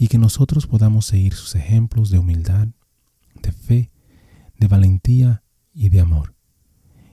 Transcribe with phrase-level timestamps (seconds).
[0.00, 2.68] y que nosotros podamos seguir sus ejemplos de humildad,
[3.42, 3.90] de fe,
[4.58, 5.42] de valentía
[5.74, 6.34] y de amor.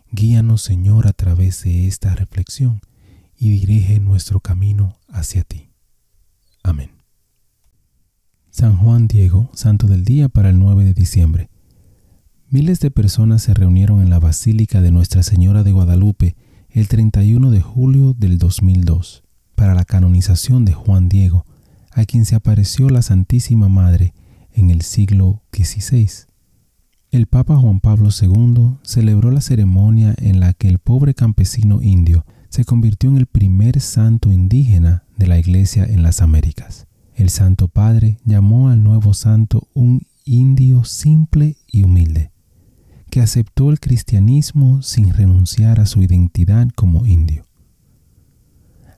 [0.09, 2.79] Guíanos, Señor, a través de esta reflexión
[3.35, 5.69] y dirige nuestro camino hacia ti.
[6.63, 6.91] Amén.
[8.51, 11.49] San Juan Diego, Santo del Día para el 9 de diciembre.
[12.47, 16.37] Miles de personas se reunieron en la Basílica de Nuestra Señora de Guadalupe
[16.69, 19.23] el 31 de julio del 2002
[19.55, 21.45] para la canonización de Juan Diego,
[21.97, 24.13] a quien se apareció la Santísima Madre
[24.53, 26.27] en el siglo XVI.
[27.09, 32.23] El Papa Juan Pablo II celebró la ceremonia en la que el pobre campesino indio
[32.49, 36.85] se convirtió en el primer santo indígena de la Iglesia en las Américas.
[37.15, 42.31] El Santo Padre llamó al nuevo santo un indio simple y humilde
[43.09, 47.47] que aceptó el cristianismo sin renunciar a su identidad como indio.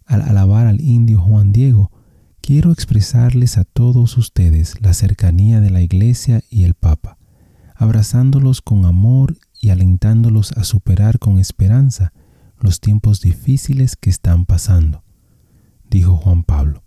[0.05, 1.91] Al alabar al indio Juan Diego,
[2.49, 7.19] quiero expresarles a todos ustedes la cercanía de la Iglesia y el Papa,
[7.75, 12.11] abrazándolos con amor y alentándolos a superar con esperanza
[12.59, 15.03] los tiempos difíciles que están pasando,
[15.91, 16.83] dijo Juan Pablo.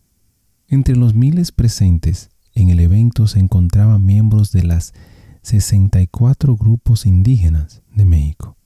[0.66, 4.92] Entre los miles presentes en el evento se encontraban miembros de las
[5.42, 8.56] 64 grupos indígenas de México.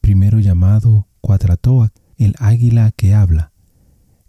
[0.00, 3.52] Primero llamado Cuatratoac, el águila que habla.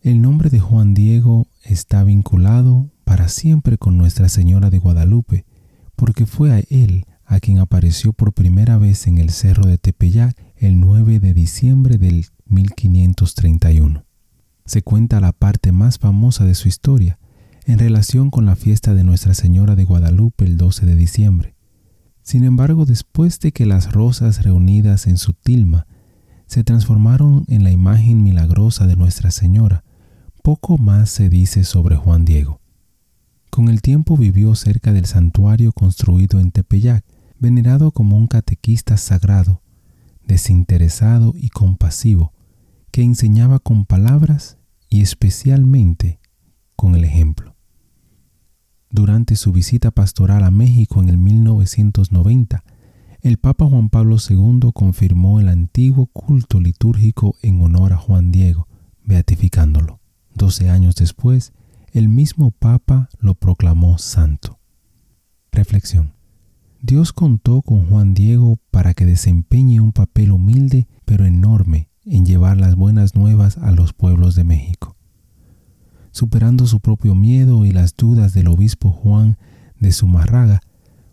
[0.06, 5.46] El nombre de Juan Diego está vinculado para siempre con Nuestra Señora de Guadalupe,
[5.96, 10.38] porque fue a él a quien apareció por primera vez en el cerro de Tepeyac
[10.58, 14.06] el 9 de diciembre del 1531.
[14.66, 17.18] Se cuenta la parte más famosa de su historia
[17.66, 21.56] en relación con la fiesta de Nuestra Señora de Guadalupe el 12 de diciembre.
[22.22, 25.88] Sin embargo, después de que las rosas reunidas en su tilma
[26.46, 29.84] se transformaron en la imagen milagrosa de Nuestra Señora,
[30.46, 32.62] poco más se dice sobre Juan Diego.
[33.50, 37.04] Con el tiempo vivió cerca del santuario construido en Tepeyac,
[37.40, 39.64] venerado como un catequista sagrado,
[40.24, 42.32] desinteresado y compasivo,
[42.92, 46.20] que enseñaba con palabras y especialmente
[46.76, 47.56] con el ejemplo.
[48.92, 52.64] Durante su visita pastoral a México en el 1990,
[53.22, 58.68] el Papa Juan Pablo II confirmó el antiguo culto litúrgico en honor a Juan Diego,
[59.04, 60.05] beatificándolo.
[60.36, 61.54] Doce años después,
[61.92, 64.60] el mismo Papa lo proclamó santo.
[65.52, 66.14] Reflexión.
[66.82, 72.58] Dios contó con Juan Diego para que desempeñe un papel humilde pero enorme en llevar
[72.58, 74.96] las buenas nuevas a los pueblos de México
[76.16, 79.38] superando su propio miedo y las dudas del obispo Juan
[79.82, 80.62] de Zumarraga,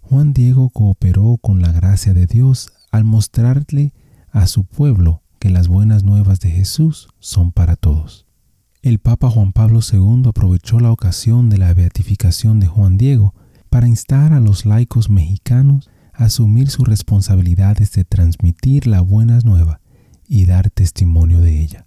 [0.00, 3.92] Juan Diego cooperó con la gracia de Dios al mostrarle
[4.30, 7.74] a su pueblo que las buenas nuevas de Jesús son para.
[8.82, 13.32] El Papa Juan Pablo II aprovechó la ocasión de la beatificación de Juan Diego
[13.70, 19.81] para instar a los laicos mexicanos a asumir sus responsabilidades de transmitir la buena nueva
[20.26, 21.87] y dar testimonio de ella.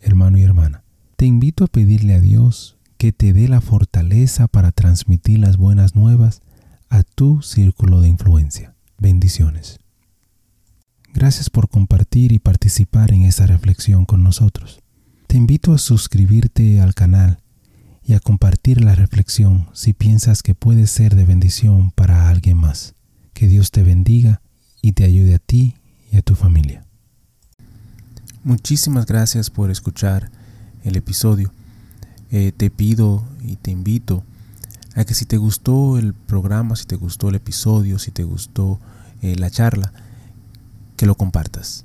[0.00, 0.82] Hermano y hermana,
[1.14, 5.94] te invito a pedirle a Dios que te dé la fortaleza para transmitir las buenas
[5.94, 6.42] nuevas
[6.88, 8.74] a tu círculo de influencia.
[8.98, 9.78] Bendiciones.
[11.14, 14.82] Gracias por compartir y participar en esta reflexión con nosotros.
[15.26, 17.38] Te invito a suscribirte al canal
[18.02, 22.94] y a compartir la reflexión si piensas que puede ser de bendición para alguien más.
[23.34, 24.40] Que Dios te bendiga
[24.80, 25.74] y te ayude a ti
[26.12, 26.84] y a tu familia.
[28.44, 30.30] Muchísimas gracias por escuchar
[30.84, 31.52] el episodio.
[32.30, 34.22] Eh, te pido y te invito
[34.94, 38.80] a que si te gustó el programa, si te gustó el episodio, si te gustó
[39.22, 39.92] eh, la charla,
[40.96, 41.84] que lo compartas.